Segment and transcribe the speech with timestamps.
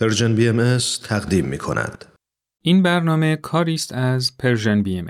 [0.00, 2.04] Persian BMS تقدیم می کند.
[2.62, 5.08] این برنامه کاری است از Persian BMS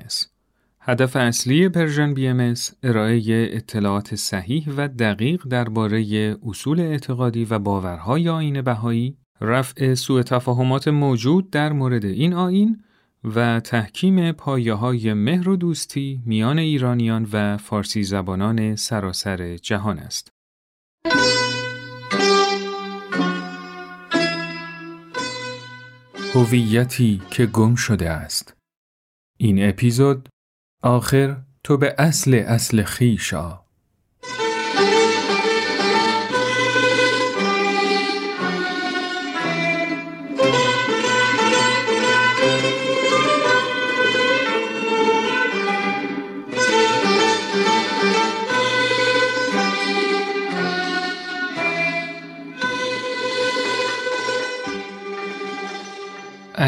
[0.81, 3.23] هدف اصلی Persian BMS ارائه
[3.53, 11.51] اطلاعات صحیح و دقیق درباره اصول اعتقادی و باورهای آیین بهایی، رفع سوء تفاهمات موجود
[11.51, 12.85] در مورد این آیین
[13.25, 20.33] و تحکیم پایه های مهر و دوستی میان ایرانیان و فارسی زبانان سراسر جهان است.
[26.35, 28.57] هویتی که گم شده است.
[29.39, 30.29] این اپیزود
[30.83, 33.35] آخر تو به اصل اصل خیش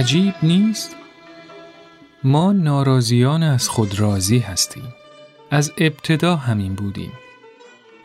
[0.02, 0.96] عجیب نیست؟
[2.24, 4.94] ما ناراضیان از خود راضی هستیم.
[5.50, 7.12] از ابتدا همین بودیم.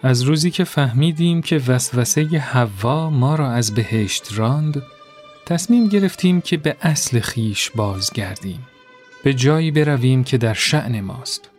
[0.03, 4.83] از روزی که فهمیدیم که وسوسه حوا ما را از بهشت راند،
[5.45, 8.67] تصمیم گرفتیم که به اصل خیش بازگردیم.
[9.23, 11.49] به جایی برویم که در شعن ماست.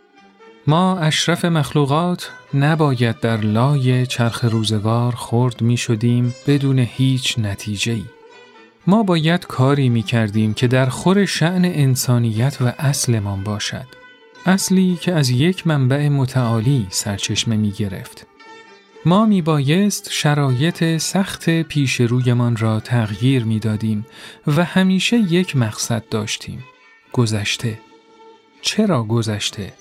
[0.67, 8.05] ما اشرف مخلوقات نباید در لای چرخ روزگار خرد می شدیم بدون هیچ نتیجه ای.
[8.89, 13.87] ما باید کاری می کردیم که در خور شعن انسانیت و اصلمان باشد.
[14.47, 18.27] اصلی که از یک منبع متعالی سرچشمه می گرفت.
[19.05, 24.07] ما می بایست شرایط سخت پیش رویمان را تغییر می دادیم
[24.47, 26.65] و همیشه یک مقصد داشتیم.
[27.13, 27.79] گذشته.
[28.63, 29.73] چرا گذشته؟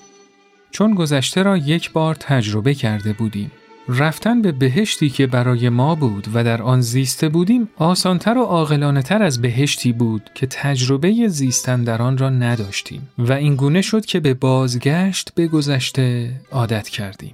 [0.71, 3.51] چون گذشته را یک بار تجربه کرده بودیم.
[3.89, 9.01] رفتن به بهشتی که برای ما بود و در آن زیسته بودیم آسانتر و عاقلانه
[9.01, 14.05] تر از بهشتی بود که تجربه زیستن در آن را نداشتیم و این گونه شد
[14.05, 17.33] که به بازگشت به گذشته عادت کردیم.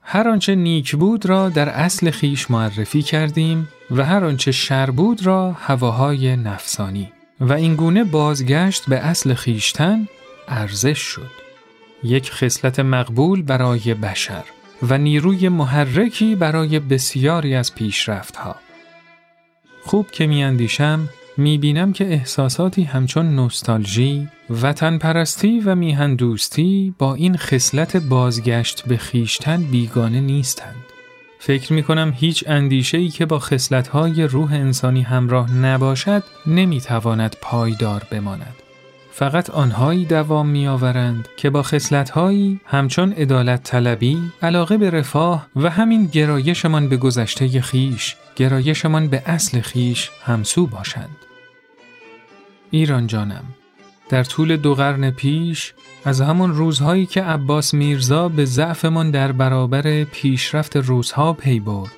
[0.00, 5.26] هر آنچه نیک بود را در اصل خیش معرفی کردیم و هر آنچه شر بود
[5.26, 10.06] را هواهای نفسانی و این گونه بازگشت به اصل خیشتن
[10.48, 11.30] ارزش شد.
[12.02, 14.44] یک خصلت مقبول برای بشر
[14.82, 18.56] و نیروی محرکی برای بسیاری از پیشرفتها.
[19.84, 26.94] خوب که می اندیشم می بینم که احساساتی همچون نوستالژی، وطن پرستی و میهن دوستی
[26.98, 30.84] با این خصلت بازگشت به خیشتن بیگانه نیستند.
[31.38, 36.80] فکر می کنم هیچ اندیشه ای که با خصلت های روح انسانی همراه نباشد نمی
[36.80, 38.63] تواند پایدار بماند.
[39.16, 45.70] فقط آنهایی دوام می آورند که با خصلتهایی همچون عدالت طلبی، علاقه به رفاه و
[45.70, 51.16] همین گرایشمان به گذشته خیش، گرایشمان به اصل خیش همسو باشند.
[52.70, 53.44] ایران جانم
[54.08, 60.04] در طول دو قرن پیش از همان روزهایی که عباس میرزا به ضعفمان در برابر
[60.04, 61.92] پیشرفت روزها پی برد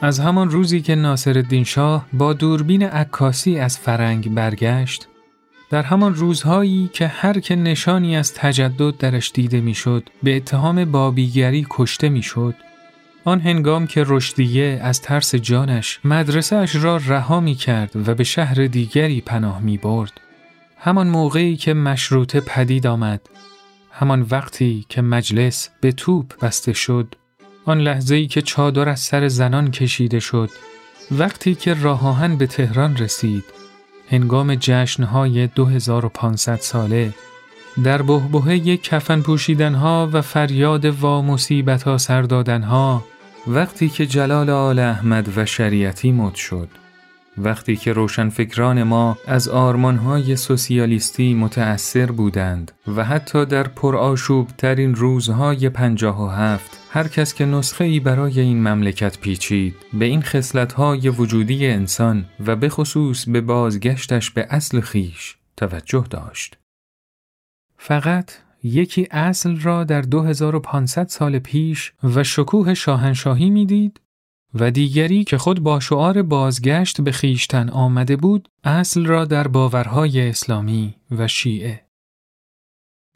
[0.00, 5.09] از همان روزی که ناصر شاه با دوربین عکاسی از فرنگ برگشت
[5.70, 11.66] در همان روزهایی که هر که نشانی از تجدد درش دیده می‌شد به اتهام بابیگری
[11.70, 12.54] کشته می‌شد
[13.24, 18.24] آن هنگام که رشدیه از ترس جانش مدرسه اش را رها می کرد و به
[18.24, 20.20] شهر دیگری پناه می برد.
[20.78, 23.20] همان موقعی که مشروطه پدید آمد.
[23.90, 27.14] همان وقتی که مجلس به توپ بسته شد.
[27.64, 30.50] آن لحظه ای که چادر از سر زنان کشیده شد.
[31.10, 33.44] وقتی که راه به تهران رسید.
[34.10, 37.14] هنگام جشنهای 2500 ساله
[37.84, 42.22] در بهبهه کفن پوشیدنها و فریاد و مصیبت ها سر
[43.46, 46.68] وقتی که جلال آل احمد و شریعتی مد شد.
[47.44, 55.68] وقتی که روشنفکران ما از آرمانهای سوسیالیستی متأثر بودند و حتی در پرآشوب ترین روزهای
[55.68, 61.08] پنجاه و هفت هر کس که نسخه ای برای این مملکت پیچید به این خصلت‌های
[61.08, 66.58] وجودی انسان و به خصوص به بازگشتش به اصل خیش توجه داشت.
[67.76, 68.32] فقط
[68.62, 74.00] یکی اصل را در 2500 سال پیش و شکوه شاهنشاهی می‌دید
[74.54, 80.28] و دیگری که خود با شعار بازگشت به خیشتن آمده بود اصل را در باورهای
[80.28, 81.90] اسلامی و شیعه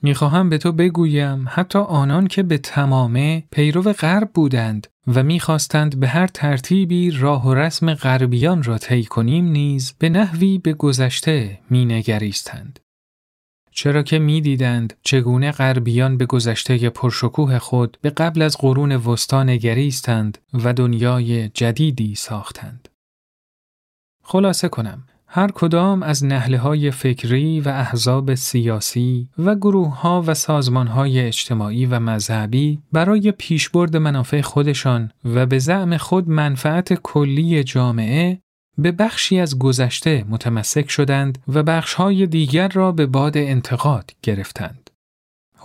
[0.03, 6.09] می‌خواهم به تو بگویم حتی آنان که به تمامه پیرو غرب بودند و می‌خواستند به
[6.09, 12.81] هر ترتیبی راه و رسم غربیان را طی کنیم نیز به نحوی به گذشته مینگریستند.
[13.75, 20.38] چرا که می‌دیدند چگونه غربیان به گذشته پرشکوه خود به قبل از قرون وسطا نگریستند
[20.65, 22.88] و دنیای جدیدی ساختند.
[24.23, 30.35] خلاصه کنم هر کدام از نهله های فکری و احزاب سیاسی و گروه ها و
[30.35, 37.65] سازمان های اجتماعی و مذهبی برای پیشبرد منافع خودشان و به زعم خود منفعت کلی
[37.65, 38.44] جامعه
[38.79, 44.91] به بخشی از گذشته متمسک شدند و بخشهای دیگر را به باد انتقاد گرفتند.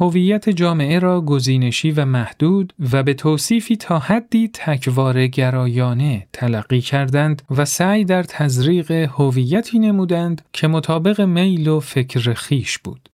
[0.01, 7.41] هویت جامعه را گزینشی و محدود و به توصیفی تا حدی تکوار گرایانه تلقی کردند
[7.49, 13.09] و سعی در تزریق هویتی نمودند که مطابق میل و فکر خیش بود.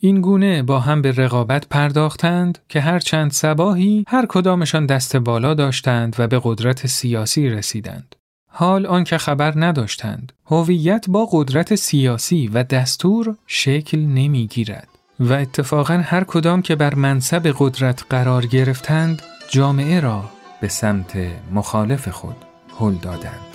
[0.00, 5.54] این گونه با هم به رقابت پرداختند که هر چند سباهی هر کدامشان دست بالا
[5.54, 8.16] داشتند و به قدرت سیاسی رسیدند.
[8.56, 10.32] حال آنکه خبر نداشتند.
[10.46, 14.88] هویت با قدرت سیاسی و دستور شکل نمی‌گیرد
[15.20, 20.24] و اتفاقا هر کدام که بر منصب قدرت قرار گرفتند جامعه را
[20.60, 21.16] به سمت
[21.52, 22.36] مخالف خود
[22.80, 23.54] هل دادند.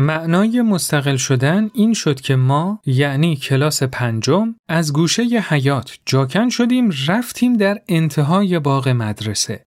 [0.00, 6.48] معنای مستقل شدن این شد که ما یعنی کلاس پنجم از گوشه ی حیات جاکن
[6.48, 9.62] شدیم رفتیم در انتهای باغ مدرسه.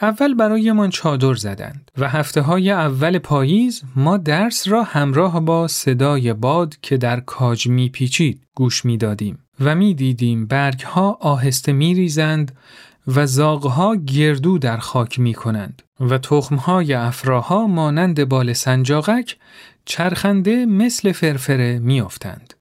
[0.00, 6.32] اول برایمان چادر زدند و هفته های اول پاییز ما درس را همراه با صدای
[6.32, 12.56] باد که در کاج میپیچید گوش می‌دادیم و می‌دیدیم برگ ها آهسته میریزند
[13.06, 19.36] و زاغها گردو در خاک می کنند و تخمهای افراها مانند بال سنجاقک
[19.84, 22.54] چرخنده مثل فرفره میافتند.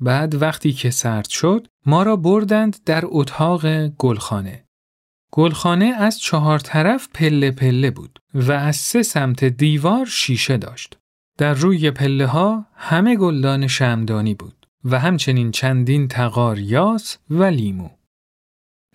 [0.00, 4.61] بعد وقتی که سرد شد ما را بردند در اتاق گلخانه.
[5.34, 10.98] گلخانه از چهار طرف پله پله بود و از سه سمت دیوار شیشه داشت.
[11.38, 17.88] در روی پله ها همه گلدان شمدانی بود و همچنین چندین تقار یاس و لیمو.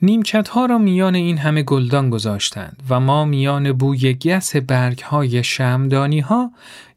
[0.02, 5.44] نیمکت ها را میان این همه گلدان گذاشتند و ما میان بوی گس برگ های
[5.44, 6.52] شمدانی ها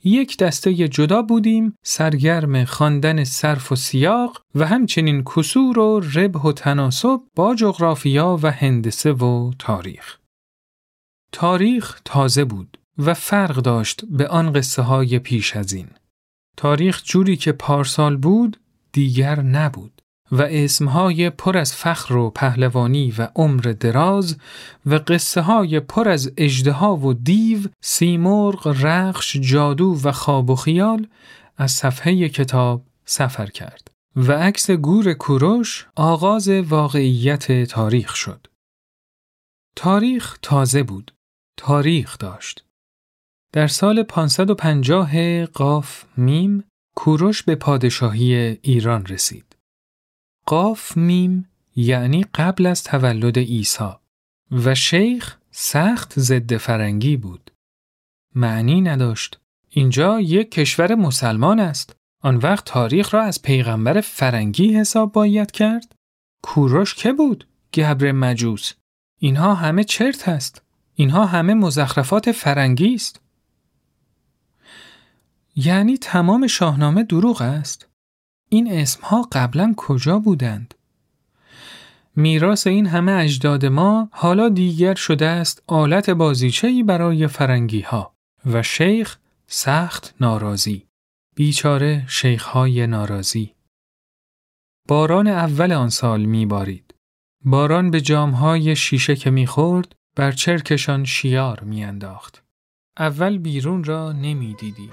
[0.04, 6.52] یک دسته جدا بودیم سرگرم خواندن صرف و سیاق و همچنین کسور و ربح و
[6.52, 10.18] تناسب با جغرافیا و هندسه و تاریخ.
[11.32, 15.88] تاریخ تازه بود و فرق داشت به آن قصه های پیش از این.
[16.56, 18.56] تاریخ جوری که پارسال بود
[18.92, 19.99] دیگر نبود.
[20.32, 24.36] و اسمهای پر از فخر و پهلوانی و عمر دراز
[24.86, 31.06] و قصه های پر از اجدها و دیو، سیمرغ، رخش، جادو و خواب و خیال
[31.56, 38.46] از صفحه کتاب سفر کرد و عکس گور کوروش آغاز واقعیت تاریخ شد.
[39.76, 41.14] تاریخ تازه بود.
[41.56, 42.64] تاریخ داشت.
[43.52, 46.64] در سال 550 قاف میم
[46.96, 49.49] کوروش به پادشاهی ایران رسید.
[50.50, 53.90] قاف میم یعنی قبل از تولد عیسی
[54.50, 57.50] و شیخ سخت ضد فرنگی بود.
[58.34, 59.40] معنی نداشت.
[59.68, 61.96] اینجا یک کشور مسلمان است.
[62.22, 65.94] آن وقت تاریخ را از پیغمبر فرنگی حساب باید کرد؟
[66.42, 68.72] کوروش که بود؟ گبر مجوس.
[69.18, 70.62] اینها همه چرت است.
[70.94, 73.20] اینها همه مزخرفات فرنگی است.
[75.56, 77.89] یعنی تمام شاهنامه دروغ است.
[78.52, 80.74] این اسمها قبلا کجا بودند؟
[82.16, 88.14] میراث این همه اجداد ما حالا دیگر شده است آلت بازیچه‌ای برای فرنگی ها
[88.46, 90.86] و شیخ سخت ناراضی
[91.34, 93.54] بیچاره شیخهای ناراضی.
[94.88, 96.94] باران اول آن سال میبارید.
[97.44, 102.42] باران به جامهای شیشه که می‌خورد بر چرکشان شیار میانداخت.
[102.98, 104.90] اول بیرون را نمی‌دیدی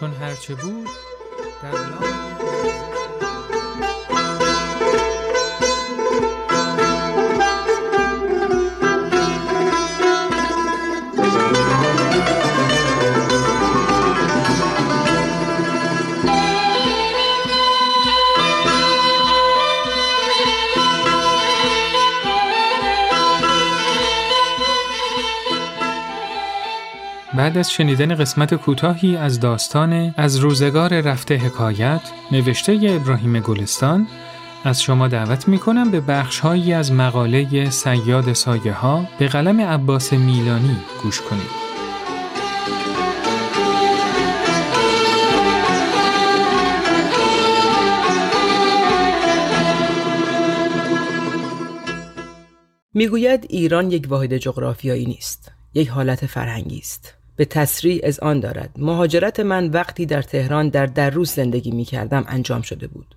[0.00, 0.88] چون هرچه بود
[1.62, 2.35] در
[27.34, 32.00] بعد از شنیدن قسمت کوتاهی از داستان از روزگار رفته حکایت
[32.32, 34.06] نوشته ابراهیم گلستان
[34.64, 40.12] از شما دعوت می کنم به بخشهایی از مقاله سیاد سایه ها به قلم عباس
[40.12, 41.66] میلانی گوش کنید.
[52.94, 58.70] می‌گوید ایران یک واحد جغرافیایی نیست یک حالت فرهنگی است به تسریع از آن دارد.
[58.78, 63.14] مهاجرت من وقتی در تهران در دروس زندگی می کردم انجام شده بود.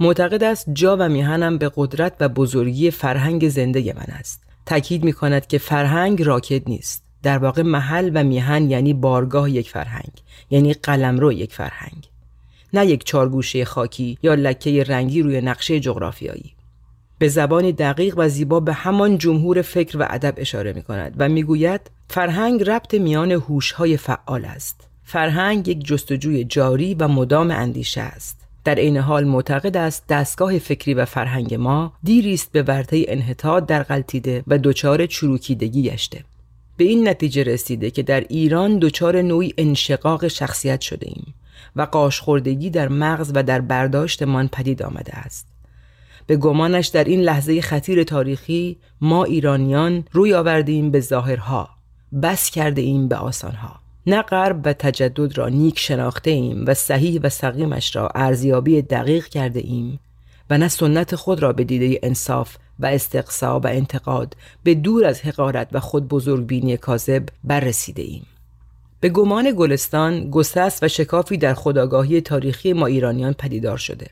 [0.00, 4.42] معتقد است جا و میهنم به قدرت و بزرگی فرهنگ زنده من است.
[4.66, 7.04] تاکید می کند که فرهنگ راکت نیست.
[7.22, 10.12] در واقع محل و میهن یعنی بارگاه یک فرهنگ
[10.50, 12.08] یعنی قلمرو یک فرهنگ.
[12.72, 16.54] نه یک چارگوشه خاکی یا لکه رنگی روی نقشه جغرافیایی.
[17.20, 21.28] به زبانی دقیق و زیبا به همان جمهور فکر و ادب اشاره می کند و
[21.28, 24.88] می‌گوید فرهنگ ربط میان هوش‌های فعال است.
[25.04, 28.40] فرهنگ یک جستجوی جاری و مدام اندیشه است.
[28.64, 33.66] در عین حال معتقد است دستگاه فکری و فرهنگ ما دیری است به ورطه انحطاط
[33.66, 36.24] در غلطیده و دچار چروکیدگی گشته
[36.76, 41.34] به این نتیجه رسیده که در ایران دچار نوعی انشقاق شخصیت شده ایم
[41.76, 45.49] و قاشخوردگی در مغز و در برداشتمان پدید آمده است.
[46.26, 51.68] به گمانش در این لحظه خطیر تاریخی ما ایرانیان روی آوردیم به ظاهرها
[52.22, 53.80] بس کرده ایم به آسانها.
[54.06, 59.26] نه غرب و تجدد را نیک شناخته ایم و صحیح و سقیمش را ارزیابی دقیق
[59.26, 60.00] کرده ایم
[60.50, 65.20] و نه سنت خود را به دیده انصاف و استقصا و انتقاد به دور از
[65.20, 68.26] حقارت و خود بزرگبینی کاذب بررسیده ایم
[69.00, 74.06] به گمان گلستان گسست و شکافی در خداگاهی تاریخی ما ایرانیان پدیدار شده.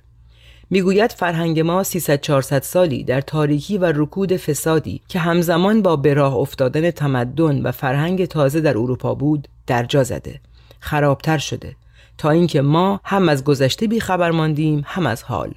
[0.70, 6.14] می‌گوید فرهنگ ما 300 400 سالی در تاریکی و رکود فسادی که همزمان با به
[6.14, 10.40] راه افتادن تمدن و فرهنگ تازه در اروپا بود درجا زده.
[10.80, 11.76] خرابتر شده.
[12.18, 15.54] تا اینکه ما هم از گذشته بی خبر ماندیم هم از حال.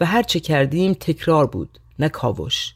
[0.00, 2.74] و هر چه کردیم تکرار بود نه کاوش.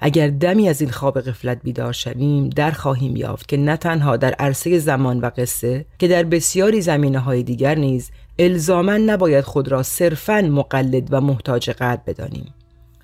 [0.00, 4.32] اگر دمی از این خواب غفلت بیدار شویم در خواهیم یافت که نه تنها در
[4.32, 9.82] عرصه زمان و قصه که در بسیاری زمینه های دیگر نیز الزاما نباید خود را
[9.82, 12.54] صرفا مقلد و محتاج قد بدانیم.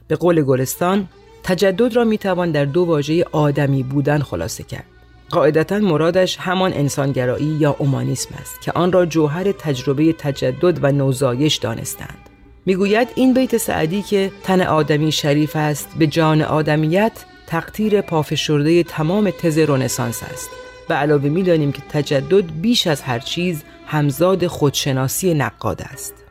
[0.08, 1.08] به قول گلستان
[1.42, 4.84] تجدد را می‌توان در دو واژه آدمی بودن خلاصه کرد.
[5.30, 11.56] قاعدتا مرادش همان انسانگرایی یا اومانیسم است که آن را جوهر تجربه تجدد و نوزایش
[11.56, 12.18] دانستند.
[12.66, 17.12] می‌گوید این بیت سعدی که تن آدمی شریف است به جان آدمیت
[17.46, 20.50] تقدیر پافشرده تمام تز رنسانس است.
[20.90, 26.25] و علاوه می‌دانیم که تجدد بیش از هر چیز همزاد خودشناسی نقاد است.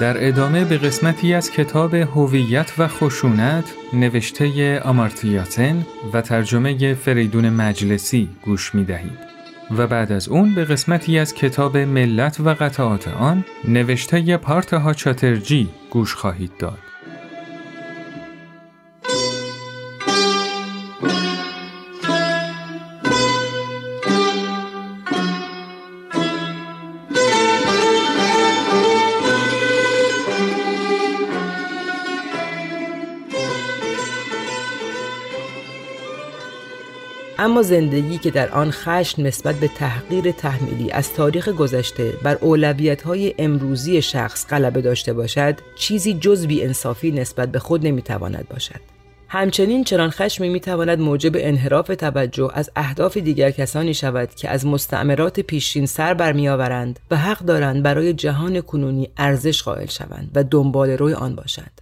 [0.00, 8.28] در ادامه به قسمتی از کتاب هویت و خشونت نوشته آمارتیاتن و ترجمه فریدون مجلسی
[8.42, 9.18] گوش می دهید.
[9.76, 15.68] و بعد از اون به قسمتی از کتاب ملت و قطعات آن نوشته پارتها چاترجی
[15.90, 16.89] گوش خواهید داد.
[37.42, 43.02] اما زندگی که در آن خشم نسبت به تحقیر تحمیلی از تاریخ گذشته بر اولویت
[43.02, 48.80] های امروزی شخص غلبه داشته باشد چیزی جز بی انصافی نسبت به خود نمی‌تواند باشد.
[49.28, 55.40] همچنین چنان خشمی می‌تواند موجب انحراف توجه از اهداف دیگر کسانی شود که از مستعمرات
[55.40, 61.14] پیشین سر برمیآورند و حق دارند برای جهان کنونی ارزش قائل شوند و دنبال روی
[61.14, 61.79] آن باشند.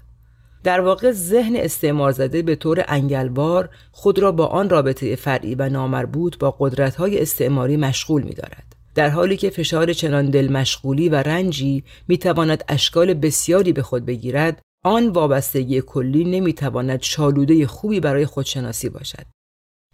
[0.68, 5.68] در واقع ذهن استعمار زده به طور انگلوار خود را با آن رابطه فرعی و
[5.68, 8.76] نامربوط با قدرت‌های استعماری مشغول می دارد.
[8.94, 14.06] در حالی که فشار چنان دل مشغولی و رنجی می تواند اشکال بسیاری به خود
[14.06, 19.26] بگیرد آن وابستگی کلی نمی تواند شالوده خوبی برای خودشناسی باشد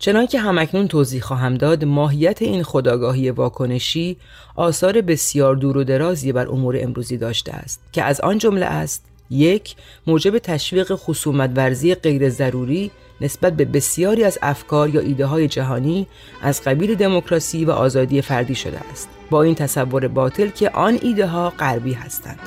[0.01, 4.17] چنان که همکنون توضیح خواهم داد ماهیت این خداگاهی واکنشی
[4.57, 9.14] آثار بسیار دور و درازی بر امور امروزی داشته است که از آن جمله است
[9.31, 9.75] یک
[10.07, 12.91] موجب تشویق خصومت ورزی غیر ضروری
[13.21, 16.07] نسبت به بسیاری از افکار یا ایده های جهانی
[16.43, 19.09] از قبیل دموکراسی و آزادی فردی شده است.
[19.31, 22.39] با این تصور باطل که آن ایده ها غربی هستند.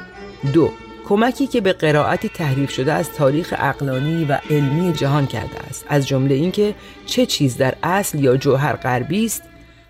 [0.54, 0.72] دو
[1.10, 5.86] کمکی که به قرائتی تحریف شده از تاریخ اقلانی و علمی جهان کرده است.
[5.90, 9.44] از جمله اینکه چه چیز در اصل یا جوهر غربی است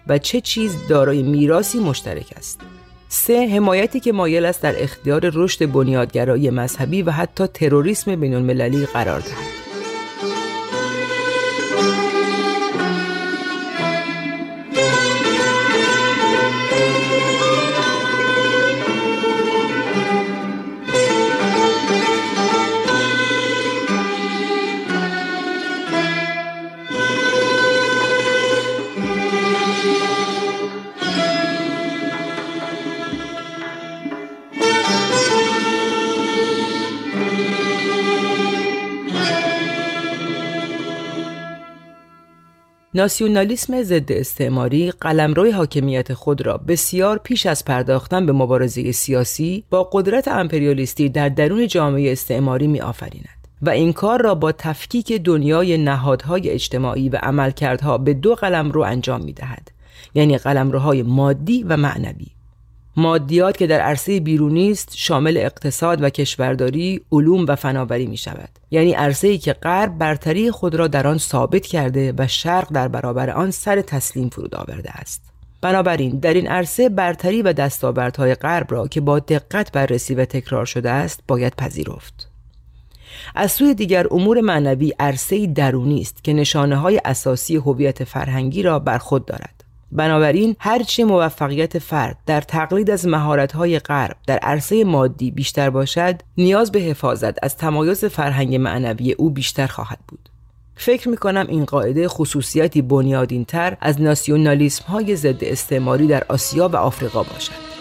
[0.08, 2.62] و چه چیز دارای میراثی مشترک است.
[3.10, 8.86] سه حمایتی که مایل است در اختیار رشد بنیادگرایی مذهبی و حتی تروریسم بین المللی
[8.86, 9.47] قرار دهد.
[42.98, 49.84] ناسیونالیسم ضد استعماری قلمروی حاکمیت خود را بسیار پیش از پرداختن به مبارزه سیاسی با
[49.84, 55.78] قدرت امپریالیستی در درون جامعه استعماری می آفریند و این کار را با تفکیک دنیای
[55.78, 59.72] نهادهای اجتماعی و عملکردها به دو قلمرو انجام می دهد
[60.14, 62.37] یعنی قلمروهای مادی و معنوی.
[62.98, 68.50] مادیات که در عرصه بیرونی است شامل اقتصاد و کشورداری، علوم و فناوری می شود.
[68.72, 72.88] یعنی عرصه ای که غرب برتری خود را در آن ثابت کرده و شرق در
[72.88, 75.22] برابر آن سر تسلیم فرود آورده است.
[75.62, 80.66] بنابراین در این عرصه برتری و دستاوردهای غرب را که با دقت بررسی و تکرار
[80.66, 82.30] شده است باید پذیرفت.
[83.36, 88.80] از سوی دیگر امور معنوی عرصه درونی است که نشانه های اساسی هویت فرهنگی را
[88.80, 89.57] بر خود دارد.
[89.92, 96.72] بنابراین هرچی موفقیت فرد در تقلید از مهارت‌های غرب در عرصه مادی بیشتر باشد نیاز
[96.72, 100.30] به حفاظت از تمایز فرهنگ معنوی او بیشتر خواهد بود.
[100.76, 106.68] فکر می کنم این قاعده خصوصیتی بنیادین تر از ناسیونالیسم های ضد استعماری در آسیا
[106.68, 107.77] و آفریقا باشد.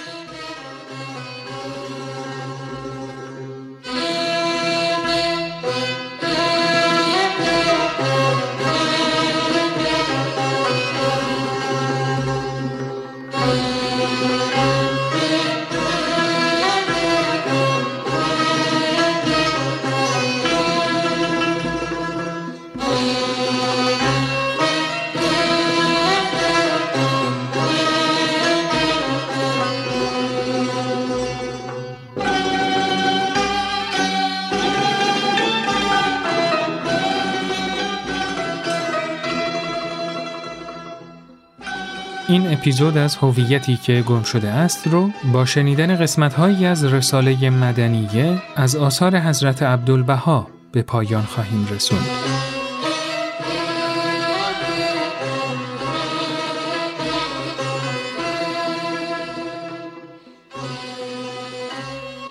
[42.57, 48.77] اپیزود از هویتی که گم شده است رو با شنیدن قسمتهایی از رساله مدنیه از
[48.77, 52.07] آثار حضرت عبدالبها به پایان خواهیم رسوند.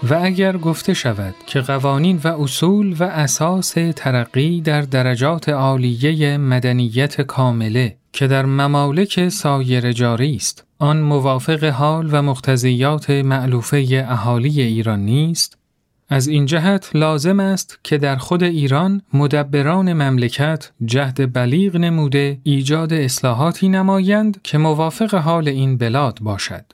[0.09, 7.21] و اگر گفته شود که قوانین و اصول و اساس ترقی در درجات عالیه مدنیت
[7.21, 10.63] کامله که در ممالک سایر جاری است.
[10.79, 15.57] آن موافق حال و مقتضیات معلوفه اهالی ایران نیست.
[16.09, 22.93] از این جهت لازم است که در خود ایران مدبران مملکت جهد بلیغ نموده ایجاد
[22.93, 26.65] اصلاحاتی نمایند که موافق حال این بلاد باشد.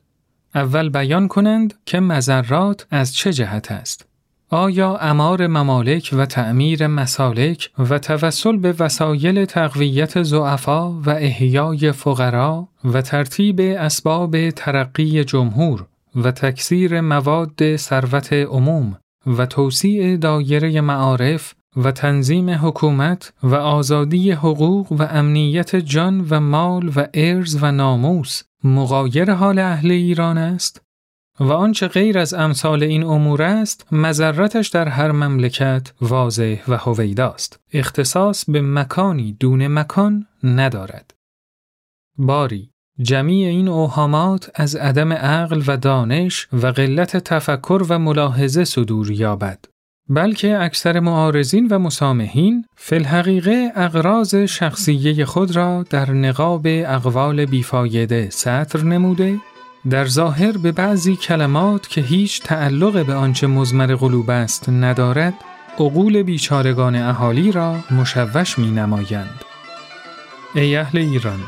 [0.56, 4.06] اول بیان کنند که مذرات از چه جهت است.
[4.54, 12.68] آیا امار ممالک و تعمیر مسالک و توسل به وسایل تقویت زعفا و احیای فقرا
[12.86, 15.86] و ترتیب اسباب ترقی جمهور
[16.16, 18.98] و تکثیر مواد ثروت عموم
[19.38, 26.92] و توسیع دایره معارف و تنظیم حکومت و آزادی حقوق و امنیت جان و مال
[26.96, 30.82] و ارز و ناموس مغایر حال اهل ایران است؟
[31.42, 37.60] و آنچه غیر از امثال این امور است مذرتش در هر مملکت واضح و هویداست.
[37.74, 41.14] اختصاص به مکانی دون مکان ندارد.
[42.18, 49.12] باری جمیع این اوهامات از عدم عقل و دانش و قلت تفکر و ملاحظه صدور
[49.12, 49.66] یابد.
[50.10, 58.30] بلکه اکثر معارضین و مسامحین فی الحقیقه اقراض شخصیه خود را در نقاب اقوال بیفایده
[58.30, 59.38] سطر نموده
[59.90, 65.34] در ظاهر به بعضی کلمات که هیچ تعلق به آنچه مزمر قلوب است ندارد
[65.80, 69.42] عقول بیچارگان اهالی را مشوش می نمایند.
[70.56, 71.40] ای اهل ایران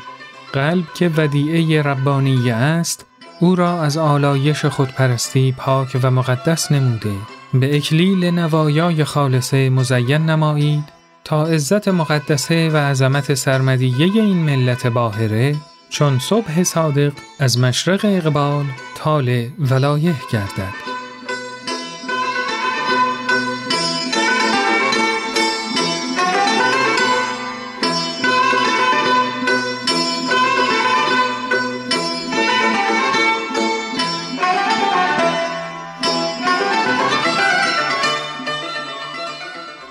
[0.54, 3.06] قلب که ودیعه ربانی است
[3.40, 7.14] او را از آلایش خودپرستی پاک و مقدس نموده
[7.54, 10.84] به اکلیل نوایای خالصه مزین نمایید
[11.24, 15.56] تا عزت مقدسه و عظمت سرمدیه این ملت باهره
[15.94, 20.74] چون صبح صادق از مشرق اقبال طال ولایه گردد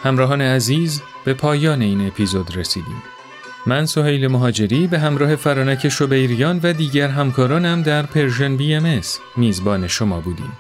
[0.03, 3.03] همراهان عزیز به پایان این اپیزود رسیدیم.
[3.67, 9.01] من سهیل مهاجری به همراه فرانک شبیریان و دیگر همکارانم در Persian BMS
[9.37, 10.53] میزبان شما بودیم.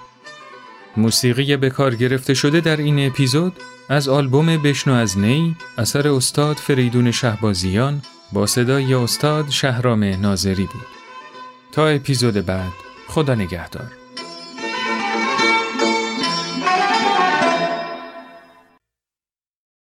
[0.96, 3.52] موسیقی به کار گرفته شده در این اپیزود
[3.88, 10.86] از آلبوم بشنو از نی اثر استاد فریدون شهبازیان با صدای استاد شهرام ناظری بود.
[11.72, 12.72] تا اپیزود بعد
[13.08, 14.01] خدا نگهدار.